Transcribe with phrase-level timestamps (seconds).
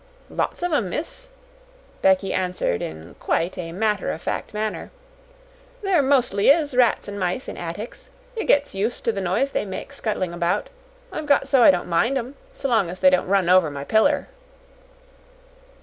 [0.31, 1.29] "Lots of 'em, miss,"
[2.01, 4.89] Becky answered in quite a matter of fact manner.
[5.83, 8.09] "There mostly is rats an' mice in attics.
[8.35, 10.71] You gets used to the noise they makes scuttling about.
[11.11, 13.83] I've got so I don't mind 'em s' long as they don't run over my
[13.83, 14.27] piller."